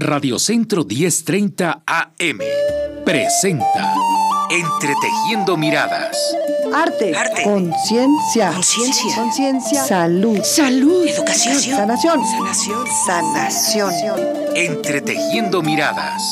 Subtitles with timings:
[0.00, 2.38] Radio Centro 1030 AM
[3.04, 3.92] presenta
[4.48, 6.16] Entretejiendo Miradas.
[6.72, 7.14] Arte.
[7.14, 7.42] Arte.
[7.42, 8.50] Conciencia.
[8.50, 9.14] Conciencia.
[9.14, 9.84] Conciencia.
[9.84, 10.42] Salud.
[10.42, 11.06] Salud.
[11.06, 11.60] Educación.
[11.60, 12.24] Sanación.
[12.24, 12.86] Sanación.
[13.04, 13.92] Sanación.
[14.56, 16.22] Entretejiendo Miradas.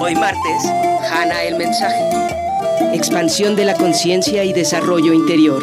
[0.00, 0.64] Hoy martes,
[1.08, 2.02] Hanna el mensaje.
[2.92, 5.62] Expansión de la conciencia y desarrollo interior.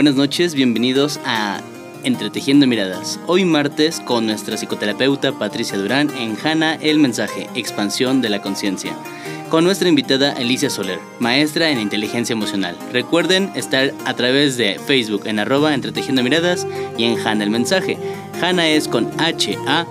[0.00, 1.60] Buenas noches, bienvenidos a
[2.04, 3.20] Entretejiendo Miradas.
[3.26, 8.96] Hoy martes con nuestra psicoterapeuta Patricia Durán en Hanna el mensaje, expansión de la conciencia.
[9.50, 12.78] Con nuestra invitada Alicia Soler, maestra en inteligencia emocional.
[12.94, 17.98] Recuerden estar a través de Facebook en arroba entretejiendo miradas y en Hanna el mensaje.
[18.40, 19.84] Hanna es con H-A-N-N-A,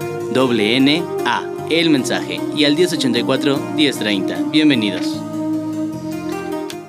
[1.69, 2.41] el mensaje.
[2.55, 4.49] Y al 1084-1030.
[4.49, 5.05] Bienvenidos.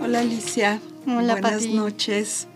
[0.02, 0.80] Hola Alicia.
[1.06, 1.74] Hola, Buenas Pati.
[1.74, 2.46] noches.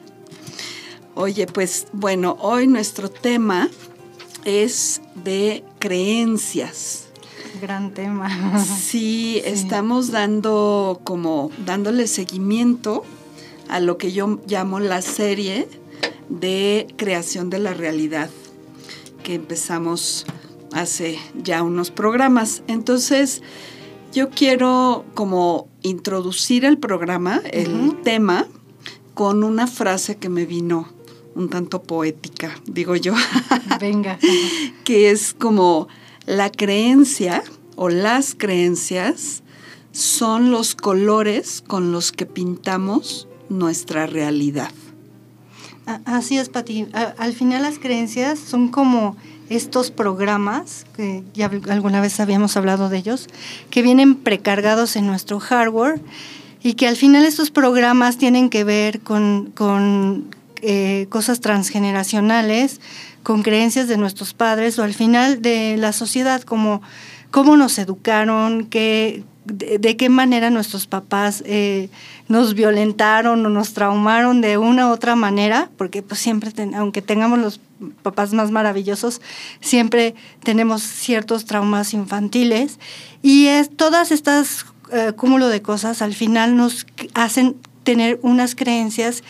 [1.17, 3.70] Oye, pues bueno, hoy nuestro tema
[4.45, 7.06] es de creencias.
[7.62, 8.29] Gran tema.
[8.65, 13.05] Sí, estamos dando como dándole seguimiento
[13.69, 15.69] a lo que yo llamo la serie
[16.29, 18.28] de creación de la realidad
[19.23, 20.27] que empezamos
[20.73, 22.65] hace ya unos programas.
[22.67, 23.41] Entonces,
[24.12, 28.47] yo quiero como introducir el programa, el tema,
[29.15, 30.94] con una frase que me vino
[31.35, 33.15] un tanto poética, digo yo,
[33.81, 34.19] Venga.
[34.85, 35.89] que es como
[36.27, 37.43] la creencia
[37.77, 39.43] o las creencias
[39.93, 44.71] son los colores con los que pintamos nuestra realidad.
[46.07, 46.87] Así es, Pati.
[47.19, 49.17] Al final las creencias son como
[49.51, 53.29] estos programas, que ya al- alguna vez habíamos hablado de ellos,
[53.69, 56.01] que vienen precargados en nuestro hardware
[56.62, 60.25] y que al final estos programas tienen que ver con, con,
[60.67, 62.81] eh, cosas transgeneracionales,
[63.23, 66.83] con creencias de nuestros padres o al final de la sociedad, como
[67.31, 71.88] cómo nos educaron, qué, de, qué manera nuestros papás eh,
[72.28, 77.38] nos violentaron o nos traumaron de una u otra manera, porque pues siempre, aunque tengamos
[77.38, 77.61] los
[78.03, 79.21] papás más maravillosos,
[79.61, 82.78] siempre tenemos ciertos traumas infantiles.
[83.21, 89.22] Y es todas estas eh, cúmulo de cosas al final nos hacen tener unas creencias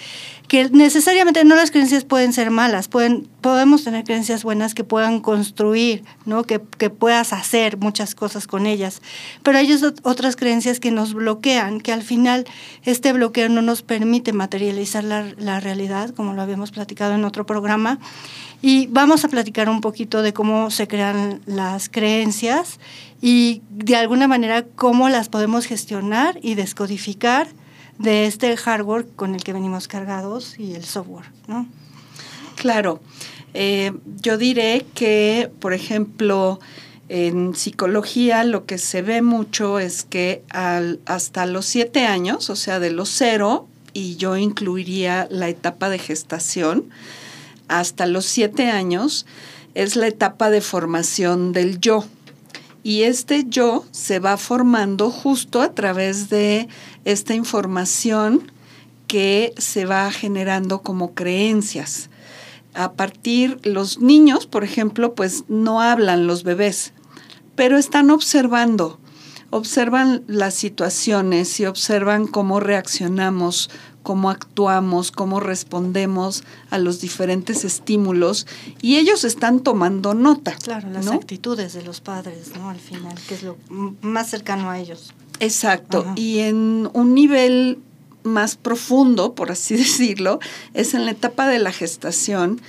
[0.48, 5.20] que necesariamente no las creencias pueden ser malas, pueden, podemos tener creencias buenas que puedan
[5.20, 6.44] construir, ¿no?
[6.44, 9.00] que, que puedas hacer muchas cosas con ellas,
[9.42, 12.44] pero hay ot- otras creencias que nos bloquean, que al final
[12.84, 17.46] este bloqueo no nos permite materializar la, la realidad, como lo habíamos platicado en otro
[17.46, 17.98] programa,
[18.60, 22.80] y vamos a platicar un poquito de cómo se crean las creencias
[23.20, 27.48] y de alguna manera cómo las podemos gestionar y descodificar
[27.98, 31.66] de este hardware con el que venimos cargados y el software, ¿no?
[32.56, 33.00] Claro,
[33.54, 36.60] eh, yo diré que, por ejemplo,
[37.08, 42.56] en psicología lo que se ve mucho es que al- hasta los siete años, o
[42.56, 46.84] sea, de los cero, y yo incluiría la etapa de gestación,
[47.68, 49.24] hasta los siete años
[49.74, 52.04] es la etapa de formación del yo.
[52.84, 56.68] Y este yo se va formando justo a través de
[57.06, 58.52] esta información
[59.08, 62.10] que se va generando como creencias.
[62.74, 66.92] A partir, los niños, por ejemplo, pues no hablan los bebés,
[67.54, 68.98] pero están observando,
[69.48, 73.70] observan las situaciones y observan cómo reaccionamos,
[74.04, 78.46] cómo actuamos, cómo respondemos a los diferentes estímulos
[78.80, 80.52] y ellos están tomando nota.
[80.62, 81.12] Claro, las ¿no?
[81.14, 82.68] actitudes de los padres, ¿no?
[82.70, 83.56] Al final, que es lo
[84.02, 85.12] más cercano a ellos.
[85.40, 86.00] Exacto.
[86.00, 86.12] Ajá.
[86.16, 87.78] Y en un nivel
[88.22, 90.38] más profundo, por así decirlo,
[90.74, 92.60] es en la etapa de la gestación.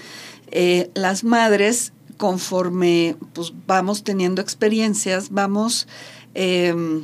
[0.51, 5.87] eh, las madres, conforme pues, vamos teniendo experiencias, vamos
[6.33, 7.03] em,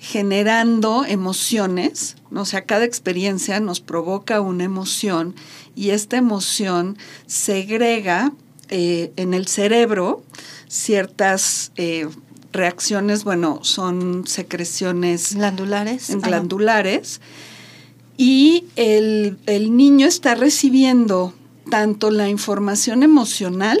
[0.00, 2.42] generando emociones, ¿no?
[2.42, 5.34] o sea, cada experiencia nos provoca una emoción
[5.74, 8.32] y esta emoción segrega
[8.68, 10.22] eh, en el cerebro
[10.68, 12.08] ciertas eh,
[12.52, 16.14] reacciones, bueno, son secreciones Glandulares.
[16.16, 17.20] glandulares
[18.16, 21.34] y el, el niño está recibiendo
[21.70, 23.80] tanto la información emocional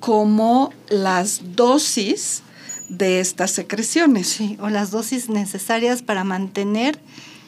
[0.00, 2.42] como las dosis
[2.88, 4.38] de estas secreciones.
[4.60, 6.98] O las dosis necesarias para mantener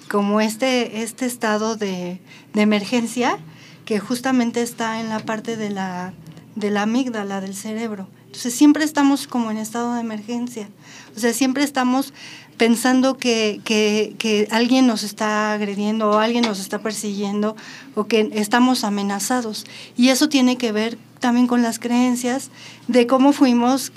[0.09, 2.21] como este, este estado de,
[2.53, 3.39] de emergencia
[3.85, 6.13] que justamente está en la parte de la,
[6.55, 8.09] de la amígdala del cerebro.
[8.27, 10.69] Entonces siempre estamos como en estado de emergencia.
[11.17, 12.13] O sea, siempre estamos
[12.57, 17.57] pensando que, que, que, alguien nos está agrediendo o alguien nos está persiguiendo
[17.95, 19.65] o que estamos amenazados.
[19.97, 22.51] Y eso tiene que ver también con las creencias
[22.87, 23.93] de cómo fuimos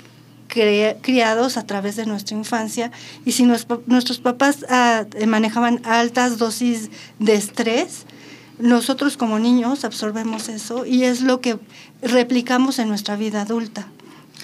[1.00, 2.90] criados a través de nuestra infancia
[3.24, 8.06] y si nuestros papás ah, manejaban altas dosis de estrés,
[8.58, 11.58] nosotros como niños absorbemos eso y es lo que
[12.02, 13.88] replicamos en nuestra vida adulta.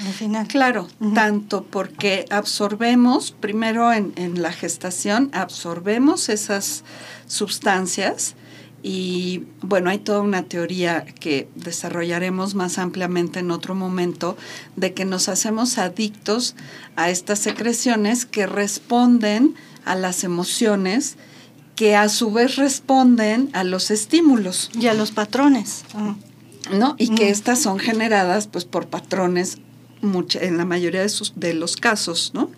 [0.07, 0.47] Al final.
[0.47, 6.85] Claro, tanto porque absorbemos, primero en, en la gestación, absorbemos esas
[7.27, 8.35] sustancias
[8.83, 14.37] y bueno, hay toda una teoría que desarrollaremos más ampliamente en otro momento
[14.77, 16.57] de que nos hacemos adictos
[16.97, 19.55] a estas secreciones que responden
[19.85, 21.17] a las emociones
[21.77, 24.71] que a su vez responden a los estímulos.
[24.79, 25.85] Y a los patrones.
[26.71, 26.95] ¿No?
[26.99, 29.59] Y que estas son generadas pues por patrones
[30.03, 32.51] en la mayoría de, sus, de los casos, ¿no?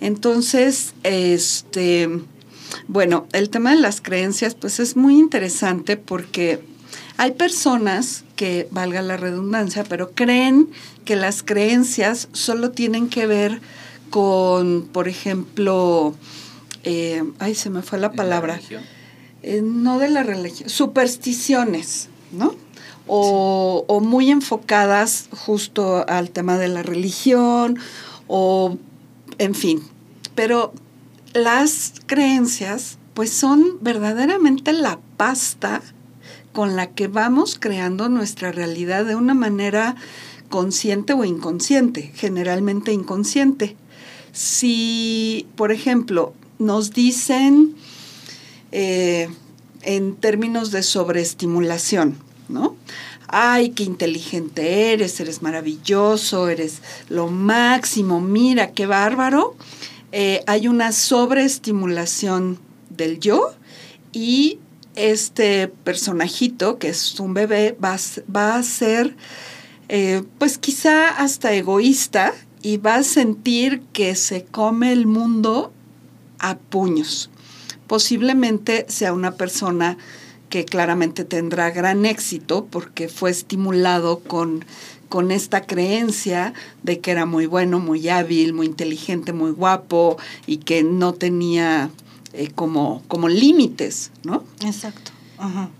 [0.00, 2.08] Entonces, este
[2.88, 6.62] bueno, el tema de las creencias pues es muy interesante porque
[7.16, 10.68] hay personas que, valga la redundancia, pero creen
[11.04, 13.60] que las creencias solo tienen que ver
[14.10, 16.14] con, por ejemplo,
[16.82, 18.60] eh, ay, se me fue la palabra.
[19.42, 22.54] Eh, no de la religión, supersticiones, ¿no?
[23.06, 27.78] O, o, muy enfocadas justo al tema de la religión,
[28.28, 28.78] o
[29.38, 29.82] en fin.
[30.34, 30.72] Pero
[31.34, 35.82] las creencias pues son verdaderamente la pasta
[36.52, 39.96] con la que vamos creando nuestra realidad de una manera
[40.48, 43.76] consciente o inconsciente, generalmente inconsciente.
[44.32, 47.74] Si, por ejemplo, nos dicen
[48.70, 49.28] eh,
[49.82, 52.16] en términos de sobreestimulación,
[52.48, 52.76] ¿no?
[53.26, 59.56] Ay, qué inteligente eres, eres maravilloso, eres lo máximo, mira, qué bárbaro.
[60.16, 63.52] Eh, hay una sobreestimulación del yo
[64.12, 64.60] y
[64.94, 69.16] este personajito, que es un bebé, va, a ser,
[69.88, 72.32] eh, pues quizá hasta egoísta
[72.62, 75.72] y va a sentir que se come el mundo
[76.38, 77.28] a puños.
[77.88, 79.98] Posiblemente sea una persona
[80.48, 84.64] que claramente tendrá gran éxito porque fue estimulado con
[85.08, 90.16] con esta creencia de que era muy bueno, muy hábil, muy inteligente, muy guapo
[90.46, 91.90] y que no tenía
[92.32, 94.44] eh, como, como límites, ¿no?
[94.64, 95.12] Exacto.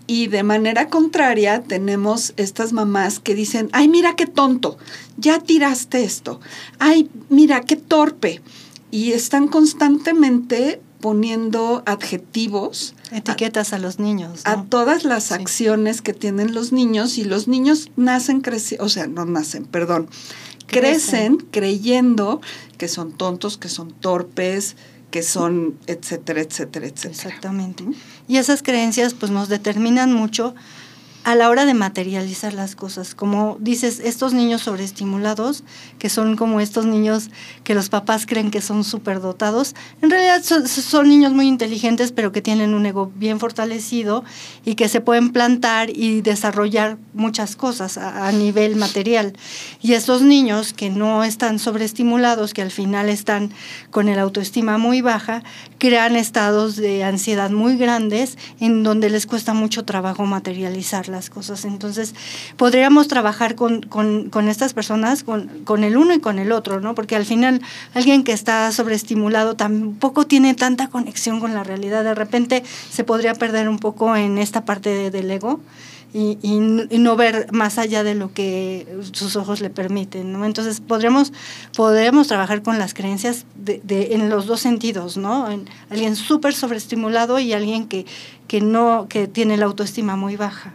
[0.05, 4.77] Y de manera contraria tenemos estas mamás que dicen, ay, mira qué tonto,
[5.17, 6.39] ya tiraste esto,
[6.77, 8.41] ay, mira qué torpe.
[8.91, 12.95] Y están constantemente poniendo adjetivos.
[13.11, 14.41] Etiquetas a, los niños.
[14.45, 18.41] A todas las acciones que tienen los niños y los niños nacen,
[18.79, 20.09] o sea, no nacen, perdón,
[20.65, 21.37] crecen.
[21.51, 22.41] creyendo
[22.79, 24.77] que son tontos, que son torpes,
[25.11, 27.13] que son, etcétera, etcétera, etcétera.
[27.13, 27.85] Exactamente.
[28.27, 30.55] Y esas creencias pues nos determinan mucho
[31.25, 33.15] a la hora de materializar las cosas.
[33.15, 35.63] Como dices, estos niños sobreestimulados,
[35.97, 37.31] que son como estos niños
[37.63, 39.73] que los papás creen que son superdotados,
[40.03, 44.23] en realidad son, niños muy inteligentes, pero que tienen un ego bien fortalecido
[44.65, 49.33] y que se pueden plantar y desarrollar muchas cosas a, nivel material.
[49.81, 53.51] Y estos niños que no están sobreestimulados, que al final están
[53.89, 55.41] con el autoestima muy baja,
[55.79, 61.65] crean estados de ansiedad muy grandes en donde les cuesta mucho trabajo materializarla las cosas.
[61.65, 62.13] Entonces,
[62.57, 66.93] podríamos trabajar con, con, estas personas, con, con, el uno y con el otro, ¿no?
[66.93, 67.61] Porque al final,
[67.93, 72.03] alguien que está sobreestimulado tampoco tiene tanta conexión con la realidad.
[72.03, 75.61] De repente se podría perder un poco en esta parte del ego.
[76.13, 80.31] Y, y, no ver más allá de lo que sus ojos le permiten.
[80.31, 80.45] ¿no?
[80.45, 81.33] Entonces podríamos,
[81.75, 85.51] podríamos trabajar con las creencias de, de, en los dos sentidos, ¿no?
[85.51, 88.05] En alguien súper sobreestimulado y alguien que,
[88.47, 90.71] que, no, que tiene la autoestima muy baja.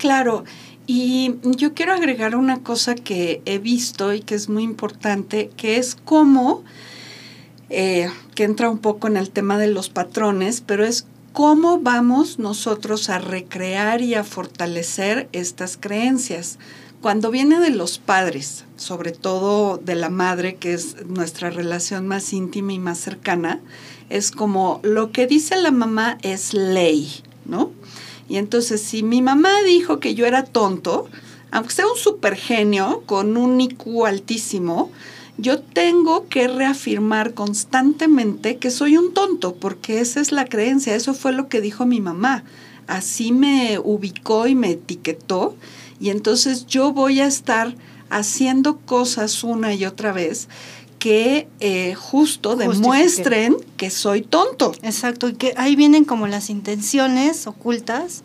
[0.00, 0.44] Claro,
[0.86, 5.76] y yo quiero agregar una cosa que he visto y que es muy importante, que
[5.76, 6.64] es cómo,
[7.68, 11.04] eh, que entra un poco en el tema de los patrones, pero es
[11.34, 16.58] cómo vamos nosotros a recrear y a fortalecer estas creencias.
[17.02, 22.32] Cuando viene de los padres, sobre todo de la madre, que es nuestra relación más
[22.32, 23.60] íntima y más cercana,
[24.08, 27.70] es como lo que dice la mamá es ley, ¿no?
[28.30, 31.08] Y entonces, si mi mamá dijo que yo era tonto,
[31.50, 34.92] aunque sea un super genio con un IQ altísimo,
[35.36, 41.12] yo tengo que reafirmar constantemente que soy un tonto, porque esa es la creencia, eso
[41.12, 42.44] fue lo que dijo mi mamá.
[42.86, 45.56] Así me ubicó y me etiquetó,
[45.98, 47.74] y entonces yo voy a estar
[48.10, 50.48] haciendo cosas una y otra vez
[51.00, 54.72] que eh, justo demuestren que soy tonto.
[54.82, 58.22] Exacto, y que ahí vienen como las intenciones ocultas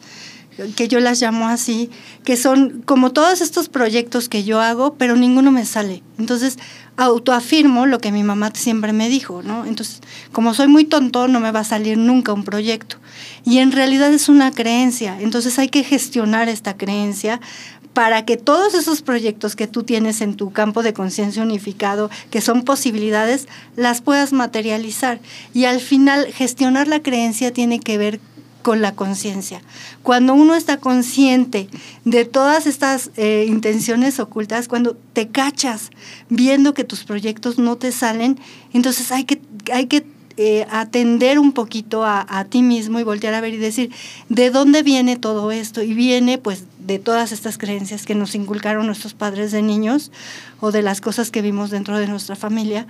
[0.75, 1.89] que yo las llamo así,
[2.23, 6.01] que son como todos estos proyectos que yo hago, pero ninguno me sale.
[6.17, 6.57] Entonces,
[6.97, 9.65] autoafirmo lo que mi mamá siempre me dijo, ¿no?
[9.65, 9.99] Entonces,
[10.31, 12.97] como soy muy tonto, no me va a salir nunca un proyecto.
[13.43, 15.17] Y en realidad es una creencia.
[15.19, 17.41] Entonces hay que gestionar esta creencia
[17.95, 22.41] para que todos esos proyectos que tú tienes en tu campo de conciencia unificado, que
[22.41, 23.47] son posibilidades,
[23.77, 25.21] las puedas materializar.
[25.53, 28.19] Y al final, gestionar la creencia tiene que ver
[28.63, 29.61] con la conciencia.
[30.03, 31.69] Cuando uno está consciente
[32.03, 35.91] de todas estas eh, intenciones ocultas, cuando te cachas
[36.27, 38.37] viendo que tus proyectos no te salen,
[38.73, 39.39] entonces hay que,
[39.71, 40.05] hay que
[40.37, 43.91] eh, atender un poquito a, ti mismo y voltear a ver y decir,
[44.29, 45.81] ¿de dónde viene todo esto?
[45.81, 50.11] Y viene pues de todas estas creencias que nos inculcaron nuestros padres de niños
[50.59, 52.87] o de las cosas que vimos dentro de nuestra familia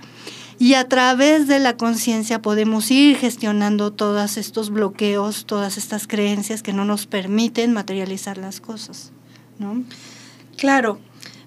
[0.58, 6.62] y a través de la conciencia podemos ir gestionando todos estos bloqueos, todas estas creencias
[6.62, 9.12] que no nos permiten materializar las cosas,
[9.58, 9.84] ¿no?
[10.56, 10.98] Claro.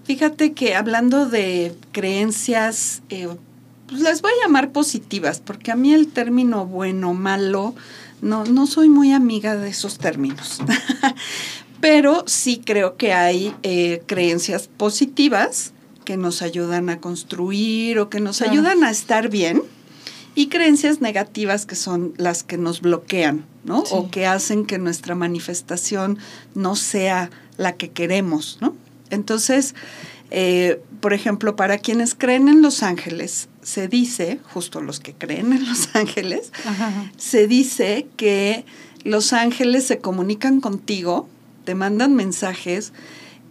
[0.03, 3.27] Fíjate que hablando de creencias, eh,
[3.89, 7.75] pues las voy a llamar positivas, porque a mí el término bueno, malo,
[8.21, 10.59] no, no soy muy amiga de esos términos.
[11.81, 15.71] Pero sí creo que hay eh, creencias positivas
[16.03, 19.63] que nos ayudan a construir o que nos ayudan a estar bien
[20.35, 23.79] y creencias negativas que son las que nos bloquean, ¿no?
[23.91, 26.17] O que hacen que nuestra manifestación
[26.55, 28.75] no sea la que queremos, ¿no?
[29.09, 29.75] Entonces,
[30.31, 35.53] eh, por ejemplo, para quienes creen en los ángeles, se dice, justo los que creen
[35.53, 36.51] en los ángeles,
[37.17, 38.65] se dice que
[39.03, 41.27] los ángeles se comunican contigo,
[41.65, 42.93] te mandan mensajes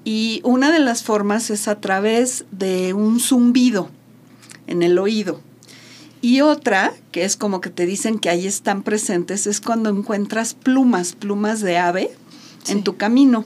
[0.05, 3.91] y una de las formas es a través de un zumbido
[4.67, 5.41] en el oído.
[6.21, 10.55] Y otra, que es como que te dicen que ahí están presentes, es cuando encuentras
[10.55, 12.11] plumas, plumas de ave
[12.69, 13.45] en tu camino.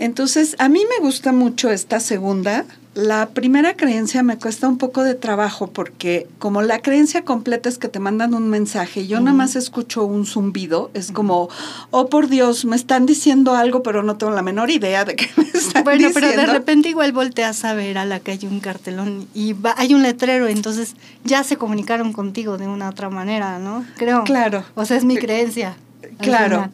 [0.00, 2.64] Entonces, a mí me gusta mucho esta segunda,
[2.94, 7.76] la primera creencia me cuesta un poco de trabajo porque como la creencia completa es
[7.76, 11.50] que te mandan un mensaje, yo nada más escucho un zumbido, es como,
[11.90, 15.28] oh por Dios, me están diciendo algo, pero no tengo la menor idea de qué
[15.36, 16.30] me están bueno, diciendo.
[16.32, 19.74] pero de repente igual volteas a ver a la que hay un cartelón y va,
[19.76, 23.84] hay un letrero, entonces ya se comunicaron contigo de una otra manera, ¿no?
[23.98, 24.24] Creo.
[24.24, 24.64] Claro.
[24.76, 25.76] O sea, es mi creencia.
[26.18, 26.70] Claro.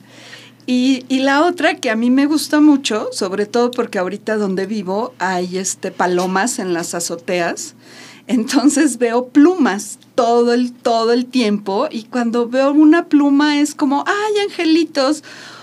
[0.66, 4.66] Y, y, la otra que a mí me gusta mucho, sobre todo porque ahorita donde
[4.66, 7.76] vivo hay este palomas en las azoteas,
[8.26, 14.04] entonces veo plumas todo el, todo el tiempo y cuando veo una pluma es como,
[14.06, 15.22] ay, angelitos,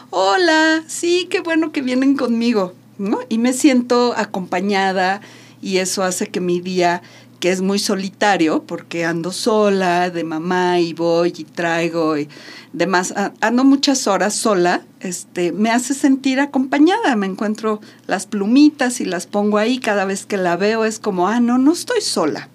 [0.10, 3.20] hola, sí, qué bueno que vienen conmigo, ¿no?
[3.30, 5.22] Y me siento acompañada
[5.62, 7.02] y eso hace que mi día
[7.44, 12.30] que es muy solitario porque ando sola de mamá y voy y traigo y
[12.72, 19.04] demás, ando muchas horas sola, este, me hace sentir acompañada, me encuentro las plumitas y
[19.04, 22.48] las pongo ahí, cada vez que la veo es como, ah, no, no estoy sola,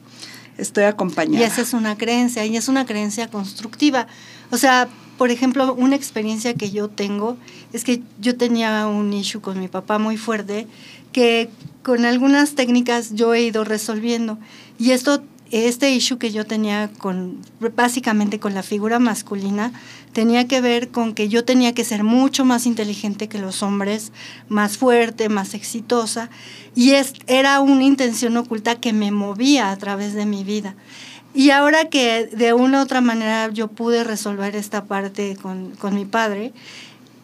[0.57, 1.45] estoy acompañada.
[1.45, 4.07] Y esa es una creencia, y es una creencia constructiva.
[4.51, 7.37] O sea, por ejemplo, una experiencia que yo tengo
[7.75, 10.67] es que yo tenía un issue con mi papá muy fuerte
[11.13, 11.51] que
[11.83, 14.39] con algunas técnicas yo he ido resolviendo.
[14.79, 17.39] Y esto, este issue que yo tenía con,
[17.75, 19.73] básicamente con la figura masculina,
[20.13, 24.13] tenía que ver con que yo tenía que ser mucho más inteligente que los hombres,
[24.49, 26.31] más fuerte, más exitosa,
[26.75, 30.77] y es, era una intención oculta que me movía a través de mi vida.
[31.35, 35.95] Y ahora que de una u otra manera yo pude resolver esta parte con, con
[35.95, 36.53] mi padre,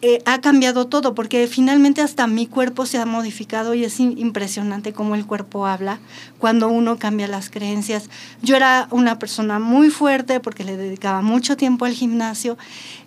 [0.07, 4.93] eh, ha cambiado todo, porque finalmente hasta mi cuerpo se ha modificado y es impresionante
[4.93, 5.97] cómo el cuerpo habla
[6.37, 8.07] cuando uno cambia las creencias.
[8.43, 12.55] Yo era una persona muy fuerte porque le dedicaba mucho tiempo al gimnasio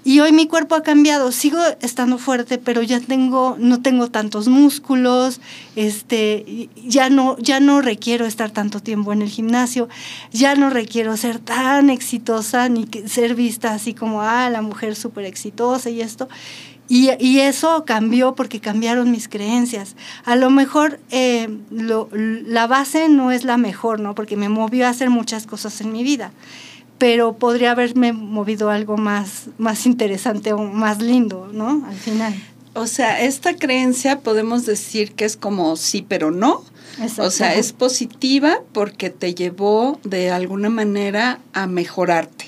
[0.04, 1.32] y hoy mi cuerpo ha cambiado.
[1.32, 5.40] Sigo estando fuerte, pero ya tengo, no tengo tantos músculos,
[5.76, 9.88] este, ya no, ya no requiero estar tanto tiempo en el gimnasio,
[10.32, 15.24] ya no requiero ser tan exitosa ni ser vista así como, ah, la mujer súper
[15.24, 16.28] exitosa y esto.
[16.90, 19.94] Y, y, eso cambió porque cambiaron mis creencias.
[20.24, 24.14] A lo mejor eh, lo, la base no es la mejor, ¿no?
[24.14, 26.32] Porque me movió a hacer muchas cosas en mi vida.
[26.98, 31.84] Pero podría haberme movido algo más, más interesante o más lindo, ¿no?
[31.86, 32.34] Al final.
[32.74, 36.62] O sea, esta creencia podemos decir que es como sí, pero no.
[37.00, 37.22] Exacto.
[37.24, 42.46] O sea, es positiva porque te llevó de alguna manera a mejorarte,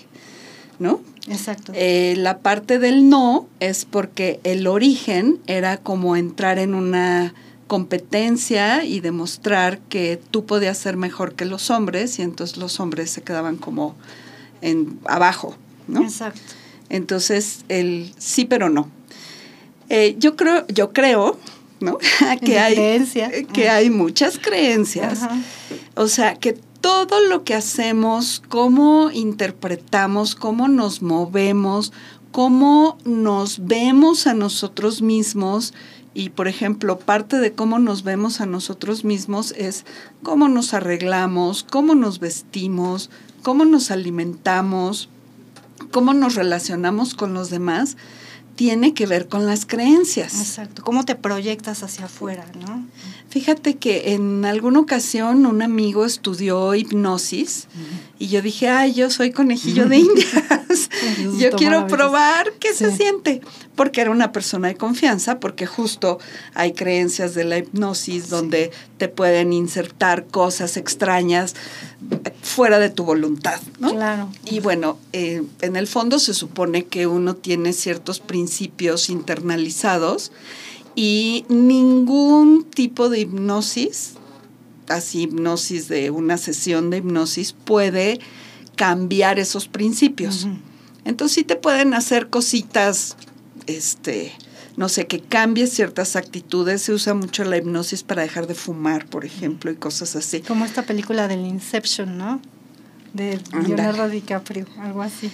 [0.79, 1.01] ¿no?
[1.29, 1.73] Exacto.
[1.75, 7.35] Eh, la parte del no es porque el origen era como entrar en una
[7.67, 13.11] competencia y demostrar que tú podías ser mejor que los hombres y entonces los hombres
[13.11, 13.95] se quedaban como
[14.63, 15.57] en abajo,
[15.89, 16.03] ¿no?
[16.03, 16.41] Exacto.
[16.89, 18.91] Entonces, el sí pero no.
[19.89, 21.39] Eh, yo creo, yo creo,
[21.81, 21.99] ¿no?
[22.45, 23.31] que hay Creencia.
[23.53, 25.23] que hay muchas creencias.
[25.23, 25.37] Ajá.
[25.95, 31.93] O sea, que todo lo que hacemos, cómo interpretamos, cómo nos movemos,
[32.33, 35.75] cómo nos vemos a nosotros mismos
[36.13, 39.85] y, por ejemplo, parte de cómo nos vemos a nosotros mismos es
[40.23, 43.11] cómo nos arreglamos, cómo nos vestimos,
[43.43, 45.09] cómo nos alimentamos,
[45.93, 47.97] cómo nos relacionamos con los demás,
[48.61, 50.39] tiene que ver con las creencias.
[50.39, 50.85] Exacto.
[50.85, 52.85] ¿Cómo te proyectas hacia afuera, no?
[53.31, 57.69] Fíjate que en alguna ocasión un amigo estudió hipnosis
[58.19, 60.91] y yo dije, ay, yo soy conejillo de indias.
[61.39, 63.41] yo quiero probar qué se siente.
[63.77, 66.19] Porque era una persona de confianza, porque justo
[66.53, 71.55] hay creencias de la hipnosis donde te pueden insertar cosas extrañas
[72.43, 73.91] fuera de tu voluntad, ¿no?
[73.91, 74.29] Claro.
[74.45, 78.50] Y bueno, eh, en el fondo se supone que uno tiene ciertos principios
[79.09, 80.33] internalizados
[80.95, 84.15] y ningún tipo de hipnosis,
[84.89, 88.21] así hipnosis de una sesión de hipnosis, puede
[88.77, 90.47] cambiar esos principios.
[91.05, 93.17] Entonces sí te pueden hacer cositas,
[93.67, 94.33] este,
[94.77, 96.83] no sé, que cambies ciertas actitudes.
[96.83, 100.41] Se usa mucho la hipnosis para dejar de fumar, por ejemplo, y cosas así.
[100.41, 102.41] Como esta película del Inception, ¿no?
[103.13, 103.41] De.
[103.53, 105.31] Leonardo DiCaprio, algo así.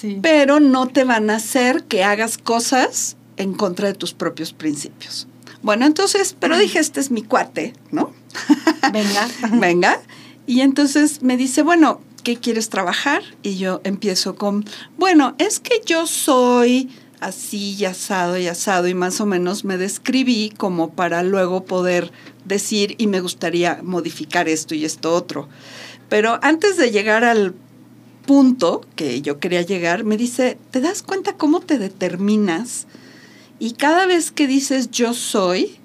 [0.00, 0.18] Sí.
[0.22, 5.26] pero no te van a hacer que hagas cosas en contra de tus propios principios.
[5.60, 8.12] Bueno, entonces, pero dije, este es mi cuate, ¿no?
[8.92, 9.28] Venga.
[9.58, 10.00] Venga.
[10.46, 13.22] Y entonces me dice, bueno, ¿qué quieres trabajar?
[13.42, 14.64] Y yo empiezo con,
[14.96, 16.90] bueno, es que yo soy
[17.20, 22.12] así y asado y asado y más o menos me describí como para luego poder
[22.44, 25.48] decir y me gustaría modificar esto y esto otro.
[26.08, 27.54] Pero antes de llegar al
[28.28, 32.86] punto que yo quería llegar, me dice, ¿te das cuenta cómo te determinas?
[33.58, 35.78] Y cada vez que dices yo soy,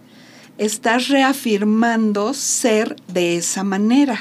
[0.57, 4.19] estás reafirmando ser de esa manera.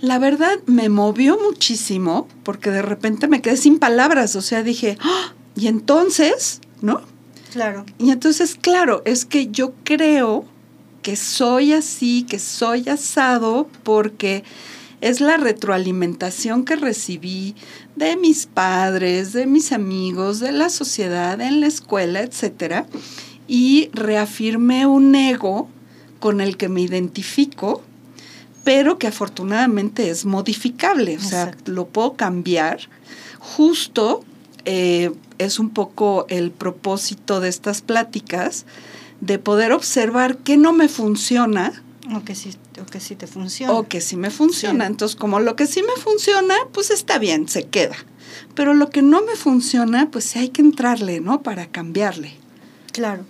[0.00, 4.96] La verdad me movió muchísimo porque de repente me quedé sin palabras, o sea, dije,
[5.02, 7.02] "Ah, y entonces, ¿no?
[7.52, 7.84] Claro.
[7.98, 10.46] Y entonces, claro, es que yo creo
[11.02, 14.42] que soy así, que soy asado, porque
[15.00, 17.54] es la retroalimentación que recibí
[17.96, 22.86] de mis padres, de mis amigos, de la sociedad, en la escuela, etcétera,
[23.48, 25.68] y reafirmé un ego
[26.18, 27.82] con el que me identifico,
[28.62, 31.72] pero que afortunadamente es modificable, o sea, Exacto.
[31.72, 32.80] lo puedo cambiar.
[33.38, 34.22] Justo
[34.66, 38.66] eh, es un poco el propósito de estas pláticas,
[39.20, 41.82] de poder observar qué no me funciona
[42.14, 43.72] O que sí, o que sí te funciona.
[43.72, 44.84] o que sí me funciona.
[44.86, 44.90] Sí.
[44.92, 47.96] Entonces, como lo que sí me funciona, pues está bien, se queda.
[48.54, 51.42] Pero lo que no me funciona, pues sí hay que entrarle, ¿no?
[51.42, 52.32] Para cambiarle.
[52.92, 53.24] Claro.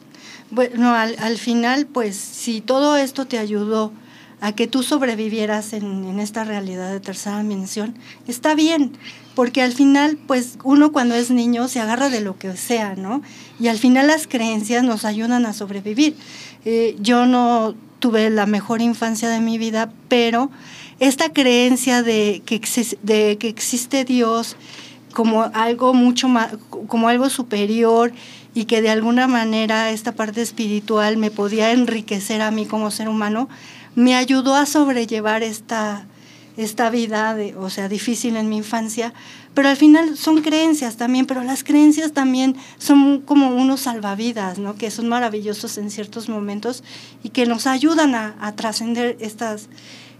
[0.50, 3.92] Bueno, al, al final, pues, si todo esto te ayudó
[4.40, 7.94] a que tú sobrevivieras en, en esta realidad de tercera dimensión,
[8.26, 8.92] está bien,
[9.34, 13.22] porque al final, pues, uno cuando es niño se agarra de lo que sea, ¿no?
[13.60, 16.16] Y al final las creencias nos ayudan a sobrevivir.
[16.64, 20.50] Eh, yo no tuve la mejor infancia de mi vida, pero
[20.98, 22.60] esta creencia de que,
[23.02, 24.56] de que existe Dios
[25.12, 26.56] como algo mucho más,
[26.88, 28.12] como algo superior
[28.54, 33.08] y que de alguna manera esta parte espiritual me podía enriquecer a mí como ser
[33.08, 33.48] humano,
[33.94, 36.06] me ayudó a sobrellevar esta,
[36.56, 39.12] esta vida, o sea, difícil en mi infancia,
[39.54, 44.76] pero al final son creencias también, pero las creencias también son como unos salvavidas, ¿no?
[44.76, 46.84] Que son maravillosos en ciertos momentos
[47.22, 49.68] y que nos ayudan a, trascender estas,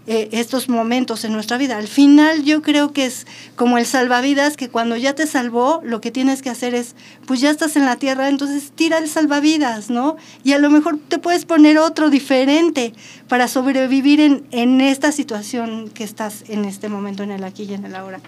[0.05, 1.77] eh, estos momentos en nuestra vida.
[1.77, 6.01] Al final yo creo que es como el salvavidas, que cuando ya te salvó, lo
[6.01, 9.89] que tienes que hacer es, pues ya estás en la tierra, entonces tira el salvavidas,
[9.89, 10.17] ¿no?
[10.43, 12.93] Y a lo mejor te puedes poner otro diferente
[13.29, 17.75] para sobrevivir en, en esta situación que estás en este momento, en el aquí y
[17.75, 18.19] en el ahora.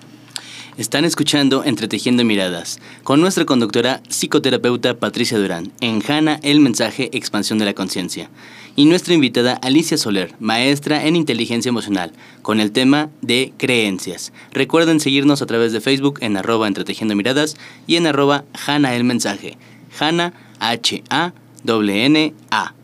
[0.75, 7.59] Están escuchando Entretejiendo Miradas con nuestra conductora psicoterapeuta Patricia Durán en Hanna El Mensaje Expansión
[7.59, 8.31] de la Conciencia
[8.75, 14.33] y nuestra invitada Alicia Soler, maestra en inteligencia emocional, con el tema de creencias.
[14.51, 17.55] Recuerden seguirnos a través de Facebook en arroba Entretejiendo Miradas
[17.85, 19.59] y en arroba Hanna El Mensaje.
[19.99, 21.33] Hanna H-A-N-N-A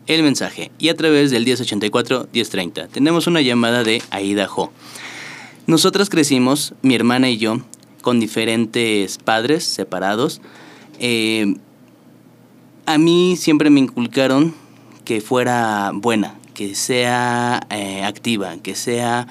[0.06, 2.88] El Mensaje y a través del 1084-1030.
[2.88, 4.72] Tenemos una llamada de Aida Jo.
[5.66, 7.60] Nosotras crecimos, mi hermana y yo,
[8.00, 10.40] con diferentes padres separados.
[10.98, 11.54] Eh,
[12.86, 14.54] a mí siempre me inculcaron
[15.04, 19.26] que fuera buena, que sea eh, activa, que sea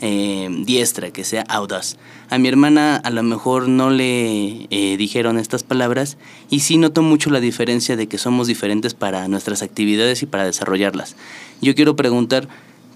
[0.00, 1.96] eh, diestra, que sea audaz.
[2.30, 6.16] A mi hermana a lo mejor no le dijeron estas palabras
[6.48, 10.44] y sí noto mucho la diferencia de que somos diferentes para nuestras actividades y para
[10.44, 11.16] desarrollarlas.
[11.60, 12.48] Yo quiero preguntar,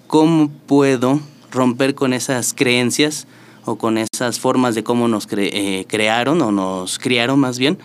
[0.07, 3.27] ¿cómo puedo romper con esas creencias
[3.65, 7.79] o con esas formas de cómo nos eh, crearon o nos criaron más bien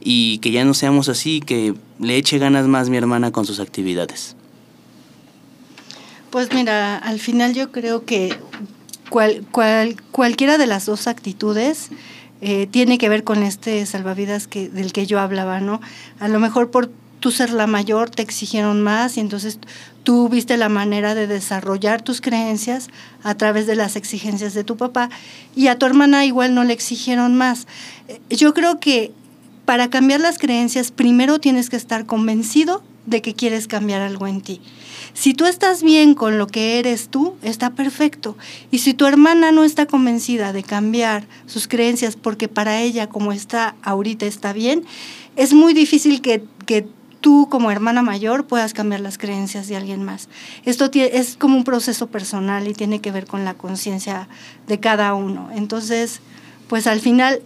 [0.00, 3.60] y que ya no seamos así, que le eche ganas más mi hermana con sus
[3.60, 4.36] actividades?
[6.30, 8.36] Pues mira, al final yo creo que
[9.10, 11.90] cual, cual, cualquiera de las dos actitudes
[12.40, 15.80] eh, tiene que ver con este salvavidas que, del que yo hablaba, ¿no?
[16.20, 19.58] A lo mejor por tú ser la mayor te exigieron más y entonces
[20.04, 22.88] tú viste la manera de desarrollar tus creencias
[23.22, 25.10] a través de las exigencias de tu papá
[25.54, 27.66] y a tu hermana igual no le exigieron más.
[28.08, 29.12] Eh, yo creo que
[29.64, 34.40] para cambiar las creencias primero tienes que estar convencido de que quieres cambiar algo en
[34.40, 34.60] ti.
[35.14, 38.36] Si tú estás bien con lo que eres tú, está perfecto.
[38.70, 43.32] Y si tu hermana no está convencida de cambiar sus creencias porque para ella como
[43.32, 44.84] está ahorita está bien,
[45.36, 46.86] es muy difícil que, que
[47.26, 50.28] tú como hermana mayor puedas cambiar las creencias de alguien más.
[50.64, 54.28] Esto es como un proceso personal y tiene que ver con la conciencia
[54.68, 55.48] de cada uno.
[55.52, 56.20] Entonces,
[56.68, 57.42] pues al final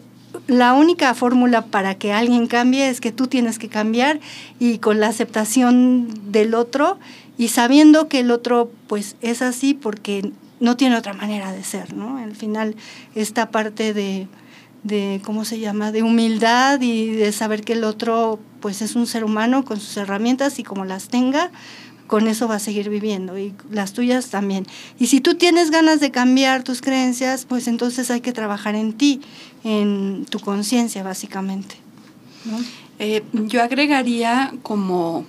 [0.49, 4.21] la única fórmula para que alguien cambie es que tú tienes que cambiar
[4.59, 6.99] y con la aceptación del otro
[7.39, 11.95] y sabiendo que el otro pues es así porque no tiene otra manera de ser,
[11.95, 12.19] ¿no?
[12.19, 12.77] Al final
[13.15, 14.29] esta parte de,
[14.83, 19.07] de, ¿cómo se llama?, de humildad y de saber que el otro pues es un
[19.07, 21.51] ser humano con sus herramientas y como las tenga,
[22.07, 24.67] con eso va a seguir viviendo y las tuyas también.
[24.99, 28.95] Y si tú tienes ganas de cambiar tus creencias, pues entonces hay que trabajar en
[28.95, 29.21] ti,
[29.63, 31.77] en tu conciencia básicamente.
[32.99, 35.25] Eh, yo agregaría como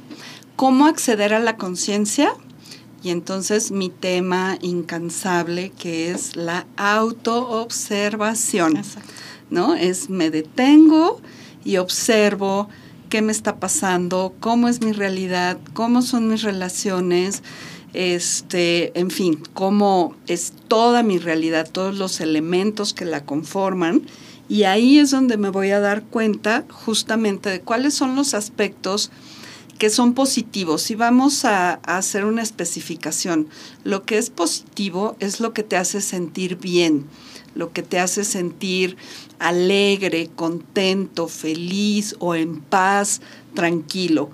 [0.56, 2.34] cómo acceder a la conciencia
[3.04, 8.82] y entonces mi tema incansable que es la autoobservación.
[9.52, 9.76] ¿No?
[9.76, 11.22] Es me detengo
[11.64, 12.70] y observo
[13.12, 17.44] qué me está pasando, cómo es mi realidad, cómo son mis relaciones,
[17.94, 24.04] este, en fin, cómo es toda mi realidad, todos los elementos que la conforman.
[24.48, 29.12] Y ahí es donde me voy a dar cuenta justamente de cuáles son los aspectos
[29.78, 30.90] que son positivos.
[30.90, 33.50] Y vamos a, hacer una especificación.
[33.84, 37.08] Lo que es positivo es lo que te hace sentir bien,
[37.56, 38.96] lo que te hace sentir
[39.42, 43.22] alegre, contento, feliz o en paz,
[43.56, 44.30] tranquilo.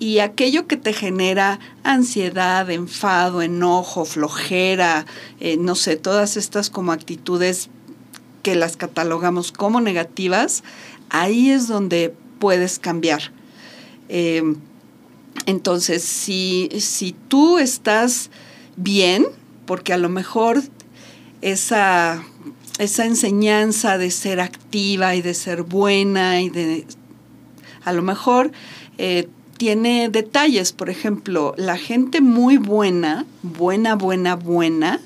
[0.00, 5.06] Y aquello que te genera ansiedad, enfado, enojo, flojera,
[5.38, 7.68] eh, no sé, todas estas como actitudes
[8.42, 10.64] que las catalogamos como negativas,
[11.10, 13.32] ahí es donde puedes cambiar.
[14.08, 14.42] Eh,
[15.46, 18.30] entonces, si, si tú estás
[18.76, 19.26] bien,
[19.66, 20.62] porque a lo mejor
[21.40, 22.24] esa,
[22.80, 26.86] esa enseñanza de ser activa y de ser buena y de,
[27.84, 28.52] a lo mejor
[28.96, 34.98] eh, tiene detalles, por ejemplo, la gente muy buena, buena, buena, buena,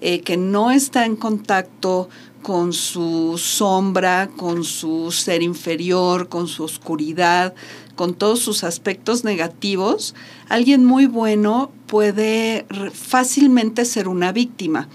[0.00, 2.08] eh, que no está en contacto
[2.42, 7.54] con su sombra, con su ser inferior, con su oscuridad,
[7.94, 10.16] con todos sus aspectos negativos,
[10.48, 14.88] alguien muy bueno puede fácilmente ser una víctima,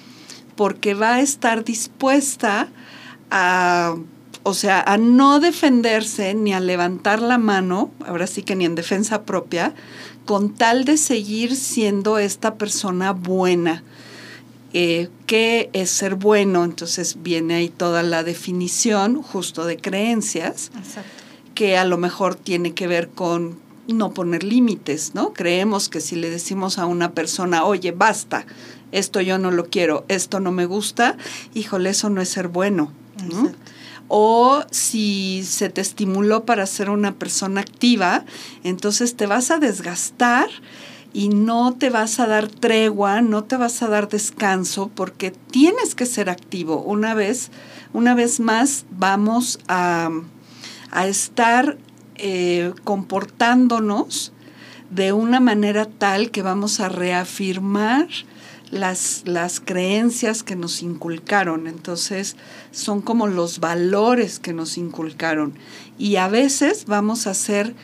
[0.59, 2.67] porque va a estar dispuesta
[3.31, 3.95] a,
[4.43, 8.75] o sea, a no defenderse ni a levantar la mano, ahora sí que ni en
[8.75, 9.73] defensa propia,
[10.25, 13.85] con tal de seguir siendo esta persona buena.
[14.73, 16.65] Eh, ¿Qué es ser bueno?
[16.65, 20.71] Entonces viene ahí toda la definición justo de creencias.
[20.77, 25.33] Exacto que a lo mejor tiene que ver con no poner límites, ¿no?
[25.33, 28.45] Creemos que si le decimos a una persona, oye, basta,
[28.91, 31.17] esto yo no lo quiero, esto no me gusta,
[31.53, 32.91] híjole, eso no es ser bueno.
[34.07, 38.25] O si se te estimuló para ser una persona activa,
[38.63, 40.47] entonces te vas a desgastar
[41.13, 45.95] y no te vas a dar tregua, no te vas a dar descanso porque tienes
[45.95, 46.81] que ser activo.
[46.81, 47.51] Una vez,
[47.93, 50.09] una vez más vamos a
[50.91, 51.77] a estar
[52.15, 54.33] eh, comportándonos
[54.89, 58.07] de una manera tal que vamos a reafirmar
[58.71, 61.67] las, las creencias que nos inculcaron.
[61.67, 62.35] Entonces,
[62.71, 65.53] son como los valores que nos inculcaron.
[65.97, 67.75] Y a veces vamos a hacer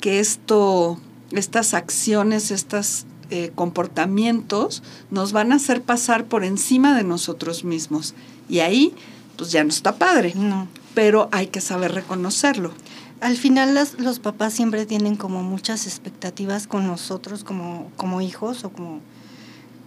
[0.00, 0.98] que esto,
[1.30, 8.14] estas acciones, estos eh, comportamientos nos van a hacer pasar por encima de nosotros mismos.
[8.48, 8.94] Y ahí,
[9.36, 10.32] pues ya no está padre.
[10.34, 12.72] No pero hay que saber reconocerlo.
[13.20, 18.64] al final las, los papás siempre tienen como muchas expectativas con nosotros como, como hijos
[18.64, 19.00] o como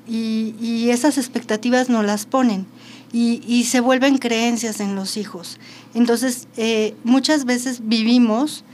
[0.07, 2.65] y, y esas expectativas no las ponen
[3.11, 5.59] y, y, se vuelven creencias en los hijos.
[5.93, 8.65] Entonces, eh, muchas veces vivimos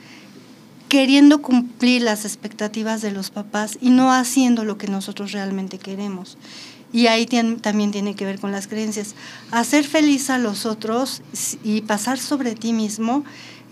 [0.90, 6.38] queriendo cumplir las expectativas de los papás y no haciendo lo que nosotros realmente queremos.
[6.92, 9.16] Y ahí también tiene que ver con las creencias.
[9.50, 11.24] Hacer feliz a los otros
[11.64, 13.24] y pasar sobre ti mismo,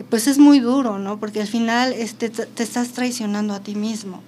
[0.10, 1.20] pues es muy duro, ¿no?
[1.20, 4.24] Porque al final este, te estás traicionando a ti mismo.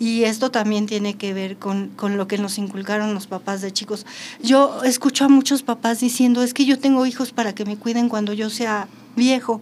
[0.00, 3.72] Y esto también tiene que ver con, con, lo que nos inculcaron los papás de
[3.72, 4.06] chicos.
[4.42, 8.08] Yo escucho a muchos papás diciendo, es que yo tengo hijos para que me cuiden
[8.08, 9.60] cuando yo sea viejo.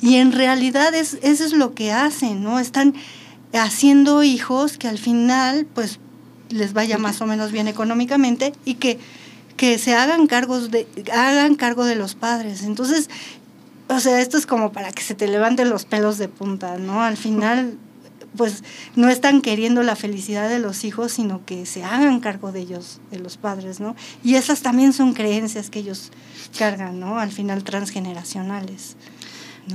[0.00, 2.60] Y en realidad es, eso es lo que hacen, ¿no?
[2.60, 2.94] Están
[3.52, 5.98] haciendo hijos que al final, pues,
[6.48, 8.98] les vaya más o menos bien económicamente y que,
[9.56, 12.62] que se hagan cargos de, hagan cargo de los padres.
[12.62, 13.10] Entonces,
[13.88, 17.02] o sea, esto es como para que se te levanten los pelos de punta, ¿no?
[17.02, 17.78] Al final
[18.36, 18.64] pues
[18.96, 23.00] no están queriendo la felicidad de los hijos, sino que se hagan cargo de ellos,
[23.10, 23.96] de los padres, ¿no?
[24.24, 26.10] Y esas también son creencias que ellos
[26.58, 27.18] cargan, ¿no?
[27.18, 28.96] Al final transgeneracionales.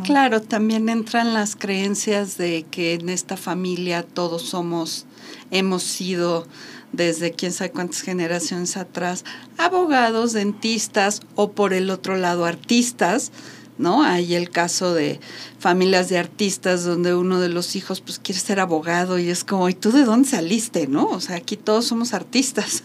[0.04, 5.06] Claro, también entran las creencias de que en esta familia todos somos,
[5.50, 6.46] hemos sido
[6.92, 9.24] desde quién sabe cuántas generaciones atrás,
[9.58, 13.32] abogados, dentistas o por el otro lado artistas,
[13.78, 14.04] ¿no?
[14.04, 15.20] Hay el caso de
[15.60, 19.70] familias de artistas donde uno de los hijos pues quiere ser abogado y es como,
[19.70, 21.08] ¿y tú de dónde saliste, no?
[21.08, 22.84] O sea, aquí todos somos artistas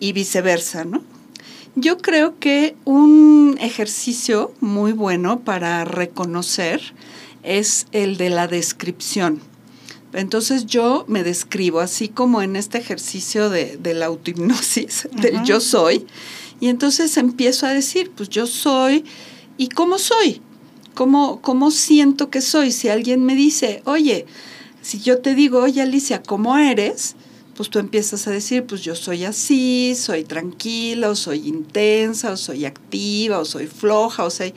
[0.00, 1.02] y viceversa, ¿no?
[1.76, 6.80] Yo creo que un ejercicio muy bueno para reconocer
[7.42, 9.40] es el de la descripción.
[10.12, 15.20] Entonces yo me describo así como en este ejercicio de, de la autohipnosis, uh -huh.
[15.20, 16.06] del yo soy,
[16.58, 19.04] y entonces empiezo a decir, pues yo soy
[19.60, 20.40] ¿Y cómo soy?
[20.94, 22.72] ¿Cómo, ¿Cómo siento que soy?
[22.72, 24.24] Si alguien me dice, oye,
[24.80, 27.14] si yo te digo, oye Alicia, ¿cómo eres?
[27.58, 32.38] Pues tú empiezas a decir, pues yo soy así, soy tranquila, o soy intensa, o
[32.38, 34.50] soy activa, o soy floja, o sea,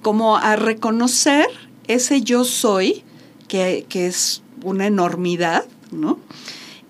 [0.00, 1.44] como a reconocer
[1.86, 3.04] ese yo soy,
[3.48, 6.18] que, que es una enormidad, ¿no?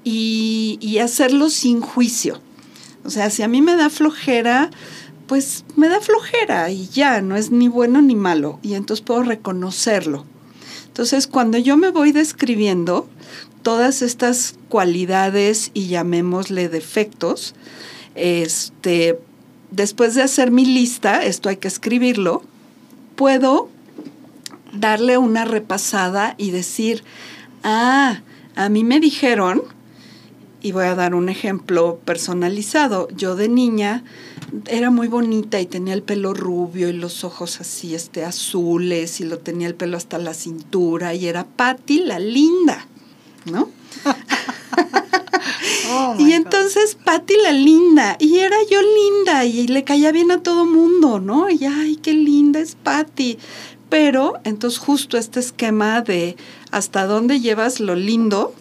[0.04, 2.40] Y, y hacerlo sin juicio.
[3.04, 4.70] O sea, si a mí me da flojera,
[5.28, 9.22] pues me da flojera y ya, no es ni bueno ni malo, y entonces puedo
[9.22, 10.24] reconocerlo.
[10.86, 13.08] Entonces, cuando yo me voy describiendo
[13.62, 17.54] todas estas cualidades y llamémosle defectos,
[18.16, 19.20] este,
[19.70, 22.42] después de hacer mi lista, esto hay que escribirlo,
[23.14, 23.68] puedo
[24.72, 27.04] darle una repasada y decir,
[27.62, 28.22] ah,
[28.56, 29.62] a mí me dijeron,
[30.62, 34.02] y voy a dar un ejemplo personalizado, yo de niña
[34.66, 39.24] era muy bonita y tenía el pelo rubio y los ojos así este azules y
[39.24, 42.87] lo tenía el pelo hasta la cintura y era Patty la linda,
[43.50, 43.68] ¿no?
[45.90, 50.42] oh y entonces Patty la linda y era yo linda y le caía bien a
[50.42, 51.50] todo mundo, ¿no?
[51.50, 53.38] Y ay, qué linda es Patty.
[53.88, 56.37] Pero entonces justo este esquema de
[56.70, 58.52] hasta dónde llevas lo lindo,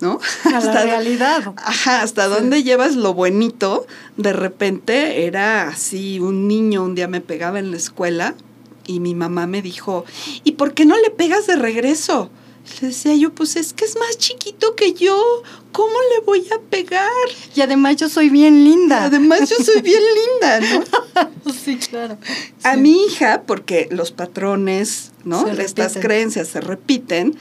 [0.00, 0.20] ¿no?
[0.44, 1.54] A hasta la realidad.
[1.56, 2.30] Ajá, hasta sí.
[2.30, 3.86] dónde llevas lo bonito.
[4.16, 8.34] De repente era así, un niño un día me pegaba en la escuela
[8.86, 10.04] y mi mamá me dijo,
[10.44, 12.30] ¿y por qué no le pegas de regreso?
[12.80, 16.60] Le decía yo, pues es que es más chiquito que yo, ¿cómo le voy a
[16.70, 17.10] pegar?
[17.54, 19.04] Y además yo soy bien linda.
[19.04, 20.02] Además yo soy bien
[20.40, 21.52] linda, ¿no?
[21.52, 22.18] sí, claro.
[22.62, 22.80] A sí.
[22.80, 25.46] mi hija, porque los patrones, ¿no?
[25.48, 27.36] Estas creencias se repiten,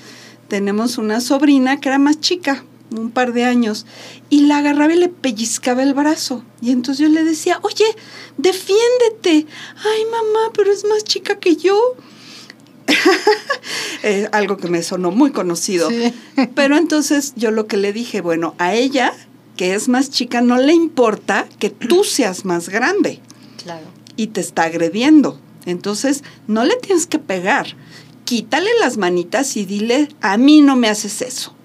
[0.50, 3.86] tenemos una sobrina que era más chica, un par de años,
[4.30, 6.44] y la agarraba y le pellizcaba el brazo.
[6.62, 7.86] Y entonces yo le decía, oye,
[8.38, 9.46] defiéndete.
[9.78, 11.96] Ay, mamá, pero es más chica que yo.
[14.04, 15.90] eh, algo que me sonó muy conocido.
[15.90, 16.14] Sí.
[16.56, 19.14] Pero entonces yo lo que le dije, bueno, a ella,
[19.56, 23.20] que es más chica, no le importa que tú seas más grande.
[23.62, 23.86] Claro.
[24.16, 25.40] Y te está agrediendo.
[25.68, 27.76] Entonces, no le tienes que pegar
[28.30, 31.56] quítale las manitas y dile, a mí no me haces eso.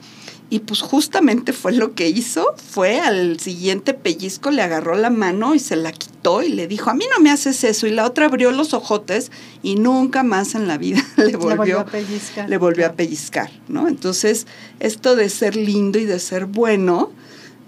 [0.49, 5.55] Y pues justamente fue lo que hizo, fue al siguiente pellizco, le agarró la mano
[5.55, 7.87] y se la quitó y le dijo, a mí no me haces eso.
[7.87, 9.31] Y la otra abrió los ojotes
[9.63, 12.49] y nunca más en la vida le volvió, le volvió a pellizcar.
[12.49, 13.87] Le volvió a pellizcar, ¿no?
[13.87, 14.47] Entonces,
[14.81, 17.11] esto de ser lindo y de ser bueno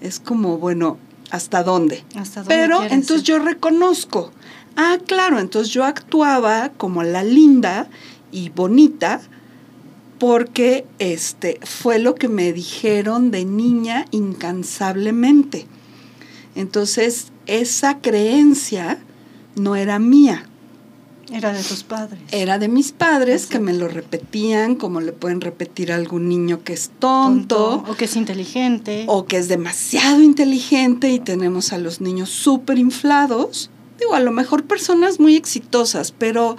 [0.01, 0.97] es como, bueno,
[1.31, 2.03] ¿hasta dónde?
[2.15, 4.33] ¿Hasta dónde Pero entonces yo reconozco,
[4.77, 7.91] ah, claro, entonces yo actuaba como la linda
[8.37, 9.23] y bonita
[10.19, 15.67] porque este fue lo que me dijeron de niña incansablemente.
[16.55, 18.99] Entonces, esa creencia
[19.55, 20.45] no era mía,
[21.33, 22.21] Era de tus padres.
[22.31, 26.63] Era de mis padres que me lo repetían, como le pueden repetir a algún niño
[26.63, 29.05] que es tonto, o que es inteligente.
[29.09, 33.71] o que es demasiado inteligente y tenemos a los niños súper inflados.
[33.99, 36.57] Digo, a lo mejor personas muy exitosas, pero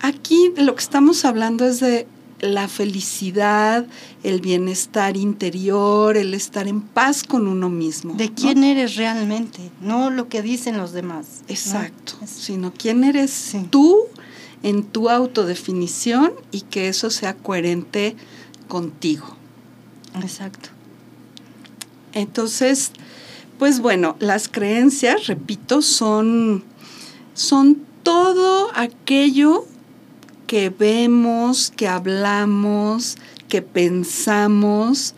[0.00, 2.06] aquí lo que estamos hablando es de
[2.40, 3.86] la felicidad,
[4.22, 8.14] el bienestar interior, el estar en paz con uno mismo.
[8.14, 8.34] de ¿no?
[8.34, 11.42] quién eres realmente, no lo que dicen los demás.
[11.48, 13.66] Exacto, sino quién eres Sí.
[13.70, 13.96] tú
[14.62, 18.16] en tu autodefinición y que eso sea coherente
[18.68, 19.26] contigo.
[20.20, 20.70] Exacto.
[22.12, 22.92] Entonces,
[23.58, 26.64] pues bueno, las creencias, repito, son,
[27.34, 29.66] son todo aquello
[30.46, 33.16] que vemos, que hablamos,
[33.48, 35.14] que pensamos.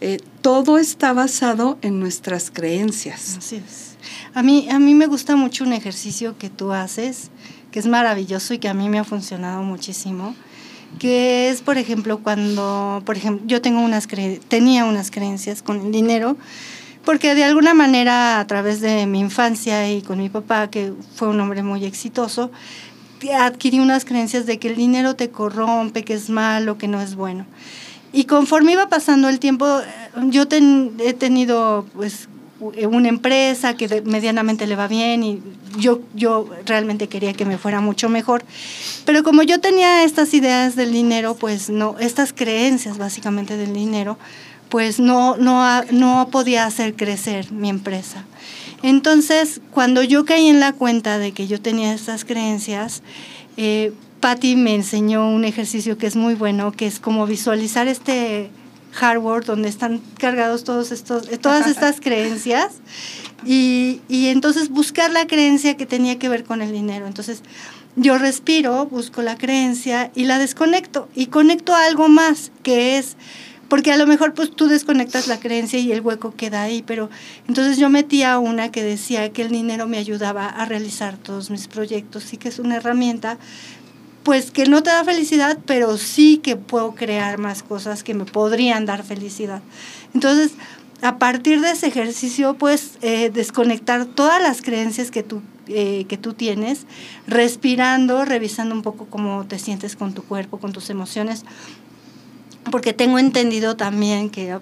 [0.00, 3.36] eh, todo está basado en nuestras creencias.
[3.38, 3.96] Así es.
[4.34, 7.30] A mí, a mí me gusta mucho un ejercicio que tú haces,
[7.72, 10.34] que es maravilloso y que a mí me ha funcionado muchísimo,
[10.98, 15.80] que es, por ejemplo, cuando, por ejemplo, yo tengo unas cre- tenía unas creencias con
[15.86, 16.36] el dinero,
[17.04, 21.28] porque de alguna manera a través de mi infancia y con mi papá, que fue
[21.28, 22.50] un hombre muy exitoso,
[23.34, 27.14] adquirí unas creencias de que el dinero te corrompe, que es malo, que no es
[27.14, 27.46] bueno.
[28.12, 29.84] Y conforme iba pasando el tiempo, eh,
[30.28, 32.28] yo ten- he tenido pues
[32.60, 35.42] u- una empresa que medianamente le va bien y
[35.78, 38.44] yo, yo realmente quería que me fuera mucho mejor.
[39.04, 44.16] Pero como yo tenía estas ideas del dinero, pues no, estas creencias básicamente del dinero,
[44.70, 48.24] pues no, no, no podía hacer crecer mi empresa.
[48.82, 53.02] Entonces, cuando yo caí en la cuenta de que yo tenía estas creencias,
[53.56, 58.50] eh, Patty me enseñó un ejercicio que es muy bueno, que es como visualizar este
[58.92, 62.76] hardware donde están cargados todos estos, eh, todas estas creencias
[63.44, 67.06] y, y entonces buscar la creencia que tenía que ver con el dinero.
[67.06, 67.42] Entonces,
[67.96, 73.16] yo respiro, busco la creencia y la desconecto y conecto a algo más, que es,
[73.68, 77.10] porque a lo mejor pues tú desconectas la creencia y el hueco queda ahí, pero
[77.48, 81.68] entonces yo metía una que decía que el dinero me ayudaba a realizar todos mis
[81.68, 83.38] proyectos y que es una herramienta
[84.22, 88.24] pues que no te da felicidad, pero sí que puedo crear más cosas que me
[88.24, 89.62] podrían dar felicidad.
[90.14, 90.54] Entonces,
[91.00, 96.16] a partir de ese ejercicio, puedes eh, desconectar todas las creencias que tú, eh, que
[96.16, 96.86] tú tienes,
[97.28, 101.44] respirando, revisando un poco cómo te sientes con tu cuerpo, con tus emociones,
[102.70, 104.58] porque tengo entendido también que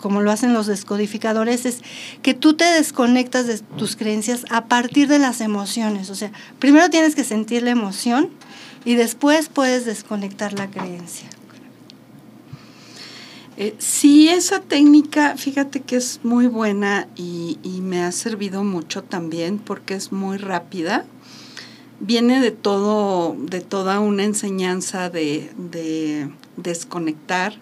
[0.00, 1.82] como lo hacen los descodificadores, es
[2.22, 6.10] que tú te desconectas de tus creencias a partir de las emociones.
[6.10, 8.30] O sea, primero tienes que sentir la emoción
[8.84, 11.28] y después puedes desconectar la creencia.
[13.56, 19.02] Eh, sí, esa técnica, fíjate que es muy buena y, y me ha servido mucho
[19.04, 21.04] también porque es muy rápida.
[22.00, 27.54] Viene de todo, de toda una enseñanza de, de desconectar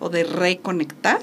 [0.00, 1.20] o de reconectar.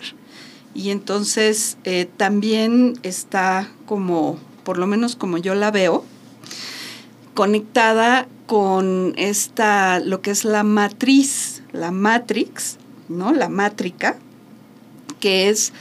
[0.74, 6.04] Y entonces eh, también está como, por lo menos como yo la veo,
[7.34, 13.34] conectada con esta, lo que es la matriz, la matrix, ¿no?
[13.34, 14.18] La mátrica,
[15.20, 15.74] que es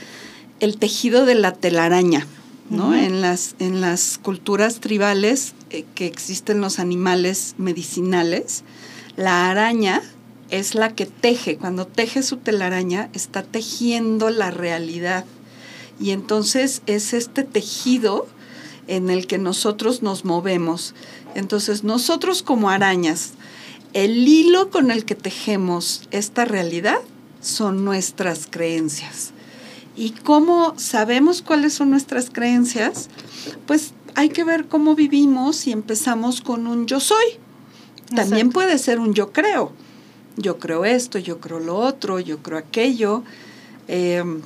[0.59, 2.27] el tejido de la telaraña,
[2.69, 2.95] ¿no?
[2.95, 8.63] En, las, en las culturas tribales que existen los animales medicinales,
[9.17, 10.01] la araña
[10.49, 11.57] es la que teje.
[11.57, 15.25] Cuando teje su telaraña, está tejiendo la realidad.
[15.99, 18.27] Y entonces es este tejido
[18.87, 20.93] en el que nosotros nos movemos.
[21.35, 23.33] Entonces nosotros como arañas,
[23.93, 26.99] el hilo con el que tejemos esta realidad
[27.41, 29.31] son nuestras creencias.
[29.95, 33.09] ¿Y cómo sabemos cuáles son nuestras creencias?
[33.67, 37.25] Pues hay que ver cómo vivimos y empezamos con un yo soy.
[38.15, 39.71] También puede ser un yo creo.
[40.37, 43.23] Yo creo esto, yo creo lo otro, yo creo aquello.
[43.87, 44.43] Eh, un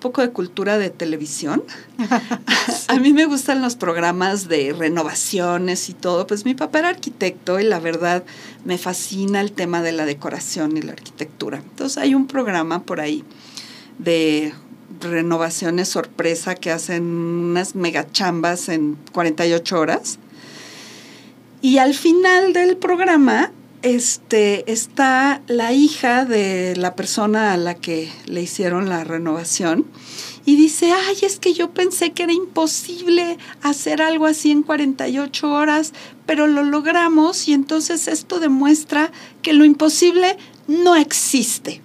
[0.00, 1.62] poco de cultura de televisión.
[2.88, 6.26] A mí me gustan los programas de renovaciones y todo.
[6.26, 8.24] Pues mi papá era arquitecto y la verdad
[8.64, 11.58] me fascina el tema de la decoración y la arquitectura.
[11.58, 13.24] Entonces hay un programa por ahí
[13.98, 14.54] de
[15.00, 20.18] renovaciones sorpresa que hacen unas megachambas en 48 horas.
[21.62, 28.10] Y al final del programa este, está la hija de la persona a la que
[28.26, 29.86] le hicieron la renovación
[30.44, 35.50] y dice, ay, es que yo pensé que era imposible hacer algo así en 48
[35.50, 35.92] horas,
[36.26, 40.36] pero lo logramos y entonces esto demuestra que lo imposible
[40.66, 41.82] no existe.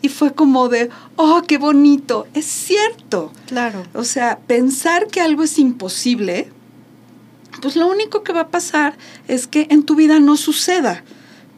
[0.00, 3.32] Y fue como de, oh, qué bonito, es cierto.
[3.46, 3.84] Claro.
[3.94, 6.50] O sea, pensar que algo es imposible
[7.60, 8.96] pues lo único que va a pasar
[9.28, 11.04] es que en tu vida no suceda,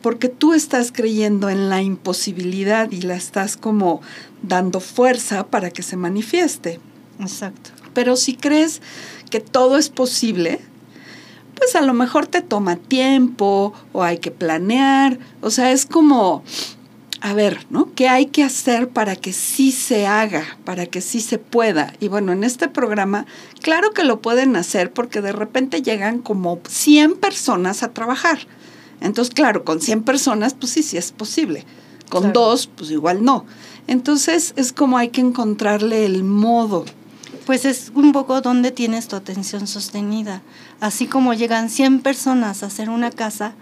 [0.03, 4.03] porque tú estás creyendo en la imposibilidad y la estás como
[4.43, 6.79] dando fuerza para que se manifieste.
[7.21, 7.71] Exacto.
[7.95, 8.83] Pero si crees
[9.31, 10.61] que todo es posible,
[11.55, 16.45] pues a lo mejor te toma tiempo o hay que planear, o sea, es como,
[17.25, 17.89] a ver, ¿no?
[17.95, 21.95] ¿Qué hay que hacer para que sí se haga, para que sí se pueda?
[21.99, 23.25] Y bueno, en este programa,
[23.63, 28.41] claro que lo pueden hacer porque de repente llegan como 100 personas a trabajar.
[29.01, 31.65] Entonces, claro, con 100 personas, pues sí, sí es posible.
[32.11, 32.41] Con Claro.
[32.41, 33.47] dos, pues igual no.
[33.87, 36.85] Entonces, es como hay que encontrarle el modo.
[37.47, 40.43] Pues es un poco donde tienes tu atención sostenida.
[40.81, 43.55] Así como llegan 100 personas a hacer una casa,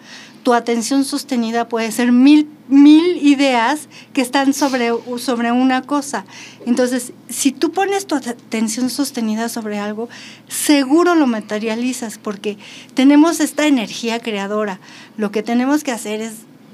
[0.42, 6.24] tu atención sostenida puede ser mil, mil ideas que están sobre, sobre una cosa.
[6.66, 10.08] Entonces, si tú pones tu atención sostenida sobre algo,
[10.48, 12.58] seguro lo materializas porque
[12.94, 14.80] tenemos esta energía creadora.
[15.16, 16.32] Lo que tenemos que hacer es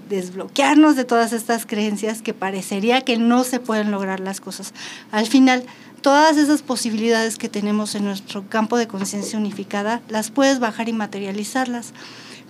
[0.08, 4.72] desbloquearnos de todas estas creencias que parecería que no se pueden lograr las cosas.
[5.10, 5.64] Al final,
[6.08, 10.94] todas esas posibilidades que tenemos en nuestro campo de conciencia unificada, las puedes bajar y
[10.94, 11.92] materializarlas.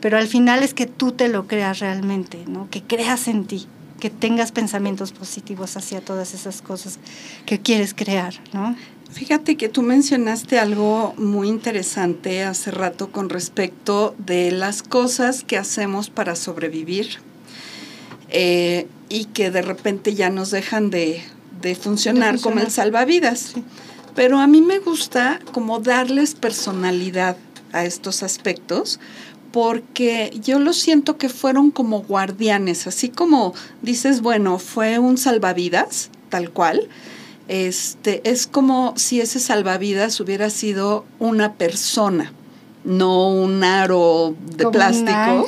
[0.00, 2.70] Pero al final es que tú te lo creas realmente, ¿no?
[2.70, 3.66] Que creas en ti,
[3.98, 7.00] que tengas pensamientos positivos hacia todas esas cosas
[7.46, 8.76] que quieres crear, ¿no?
[9.10, 15.58] Fíjate que tú mencionaste algo muy interesante hace rato con respecto de las cosas que
[15.58, 17.18] hacemos para sobrevivir
[18.28, 21.24] eh, y que de repente ya nos dejan de,
[21.60, 23.54] de funcionar De como el salvavidas.
[24.14, 27.36] Pero a mí me gusta como darles personalidad
[27.72, 28.98] a estos aspectos
[29.52, 36.10] porque yo lo siento que fueron como guardianes, así como dices, bueno, fue un salvavidas,
[36.28, 36.88] tal cual.
[37.48, 42.32] Este, es como si ese salvavidas hubiera sido una persona,
[42.84, 45.46] no un aro de Como plástico,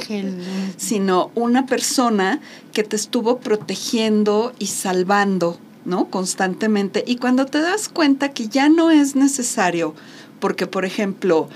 [0.79, 2.41] sino una persona
[2.73, 6.09] que te estuvo protegiendo y salvando, ¿no?
[6.11, 7.05] Constantemente.
[7.07, 9.95] Y cuando te das cuenta que ya no es necesario,
[10.41, 11.49] porque por ejemplo,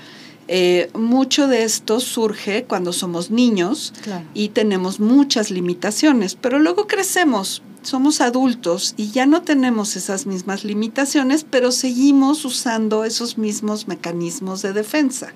[0.47, 4.25] eh, mucho de esto surge cuando somos niños Claro.
[4.33, 10.63] y tenemos muchas limitaciones, pero luego crecemos, somos adultos y ya no tenemos esas mismas
[10.63, 15.33] limitaciones, pero seguimos usando esos mismos mecanismos de defensa.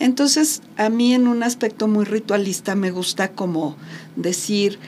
[0.00, 3.76] Entonces, a mí en un aspecto muy ritualista me gusta como
[4.16, 4.78] decir,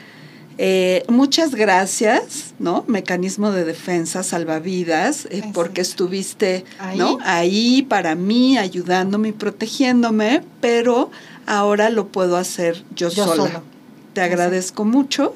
[0.63, 2.83] eh, muchas gracias, ¿no?
[2.85, 6.99] Mecanismo de defensa, salvavidas, eh, porque estuviste, Ahí.
[6.99, 7.17] ¿no?
[7.23, 11.09] Ahí para mí, ayudándome y protegiéndome, pero
[11.47, 13.35] ahora lo puedo hacer yo, Yo sola.
[13.47, 13.63] solo.
[14.13, 15.33] Te agradezco mucho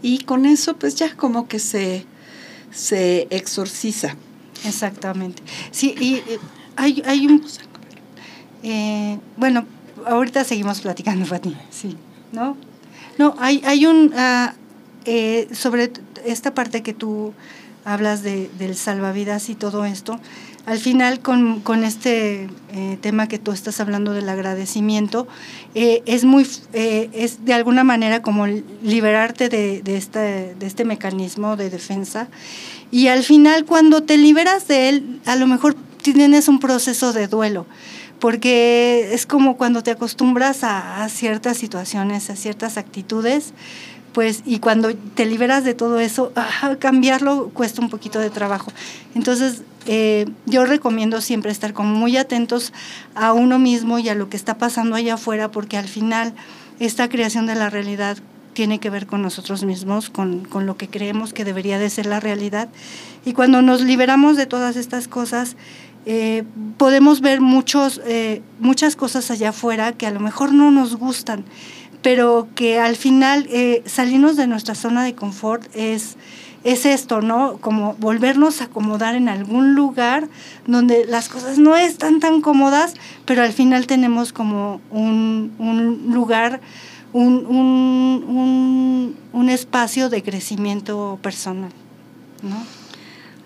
[0.00, 2.06] y con eso pues ya como que se,
[2.70, 4.16] se exorciza.
[4.64, 5.42] Exactamente.
[5.70, 6.38] Sí, y eh,
[6.76, 7.44] hay, hay un...
[8.62, 9.66] eh, bueno,
[10.06, 11.94] ahorita seguimos platicando, Fati, sí,
[12.32, 12.56] ¿no?
[13.18, 14.14] No, hay, hay un...
[14.16, 14.54] ah,
[15.04, 15.92] eh, sobre
[16.24, 17.32] esta parte que tú
[17.84, 20.20] hablas de, del salvavidas y todo esto,
[20.66, 25.26] al final con, con este eh, tema que tú estás hablando del agradecimiento,
[25.74, 31.56] eh, es muy, es de alguna manera como liberarte de, de, esta, de este mecanismo
[31.56, 32.28] de defensa.
[32.92, 37.26] Y al final cuando te liberas de él, a lo mejor tienes un proceso de
[37.26, 37.66] duelo,
[38.20, 43.52] porque es como cuando te acostumbras a ciertas situaciones, a ciertas actitudes,
[44.12, 48.72] pues y cuando te liberas de todo eso, ah, cambiarlo cuesta un poquito de trabajo.
[49.14, 52.72] Entonces, eh, yo recomiendo siempre estar muy atentos
[53.14, 56.34] a uno mismo y a lo que está pasando allá afuera, porque al final
[56.78, 58.18] esta creación de la realidad
[58.54, 62.06] tiene que ver con nosotros mismos, con, con lo que creemos que debería de ser
[62.06, 62.68] la realidad.
[63.24, 65.56] Y cuando nos liberamos de todas estas cosas,
[66.04, 66.42] eh,
[66.78, 71.44] podemos ver muchos, eh, muchas cosas allá afuera que a lo mejor no nos gustan,
[72.02, 76.16] pero que al final eh, salirnos de nuestra zona de confort es,
[76.64, 77.58] es esto, ¿no?
[77.60, 80.28] Como volvernos a acomodar en algún lugar
[80.66, 82.94] donde las cosas no están tan cómodas,
[83.24, 86.60] pero al final tenemos como un, un lugar,
[87.12, 91.70] un, un, un, un espacio de crecimiento personal,
[92.42, 92.56] ¿no?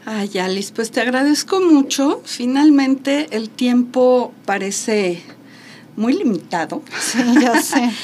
[0.09, 2.23] Ay, Alice, pues te agradezco mucho.
[2.25, 5.21] Finalmente el tiempo parece
[5.97, 6.81] muy limitado.
[7.01, 7.91] Sí, ya sé.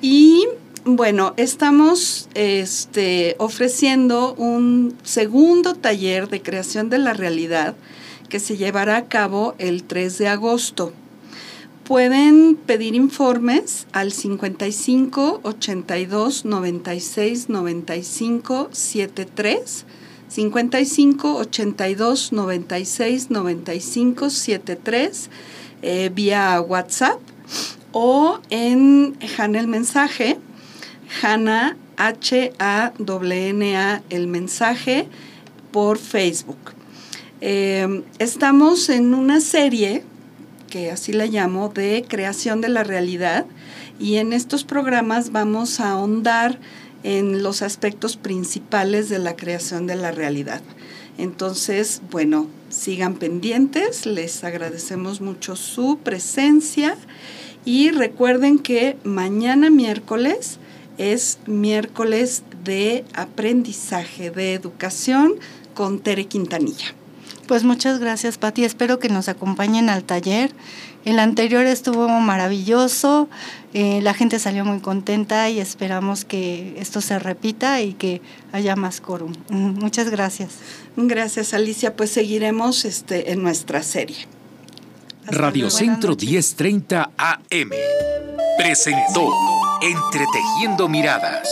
[0.00, 0.46] Y
[0.84, 7.74] bueno, estamos este, ofreciendo un segundo taller de creación de la realidad
[8.28, 10.92] que se llevará a cabo el 3 de agosto.
[11.84, 19.84] Pueden pedir informes al 55 82 96 95 73.
[20.28, 25.30] 55 82 96 95 73.
[25.82, 27.20] eh, vía WhatsApp
[27.92, 30.38] o en Hanna el mensaje,
[31.22, 32.92] Hanna H-A-N-A
[34.10, 35.08] el mensaje
[35.72, 36.58] por Facebook.
[37.40, 40.04] Eh, estamos en una serie,
[40.70, 43.46] que así la llamo, de creación de la realidad
[43.98, 46.58] y en estos programas vamos a ahondar
[47.02, 50.60] en los aspectos principales de la creación de la realidad.
[51.18, 56.96] Entonces, bueno, sigan pendientes, les agradecemos mucho su presencia
[57.66, 60.58] y recuerden que mañana miércoles
[60.96, 65.34] es miércoles de aprendizaje, de educación
[65.74, 66.94] con Tere Quintanilla.
[67.46, 68.64] Pues muchas gracias, Pati.
[68.64, 70.52] Espero que nos acompañen al taller.
[71.04, 73.28] El anterior estuvo maravilloso,
[73.74, 78.20] eh, la gente salió muy contenta y esperamos que esto se repita y que
[78.52, 79.32] haya más quórum.
[79.48, 80.54] Mm, muchas gracias.
[80.96, 81.94] Gracias, Alicia.
[81.94, 84.26] Pues seguiremos este, en nuestra serie.
[85.28, 87.70] Radio Centro 1030 AM
[88.56, 89.32] presentó
[89.82, 91.48] Entretejiendo Miradas.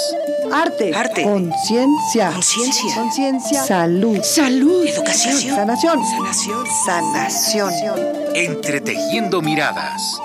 [0.52, 0.94] Arte.
[0.94, 1.22] Arte.
[1.22, 2.30] Conciencia.
[2.32, 2.94] Conciencia.
[2.94, 3.62] Conciencia.
[3.64, 4.22] Salud.
[4.22, 4.86] Salud.
[4.86, 5.36] Educación.
[5.38, 6.00] Sanación.
[6.04, 6.66] Sanación.
[6.86, 7.72] Sanación.
[8.34, 10.20] Entretejiendo Miradas.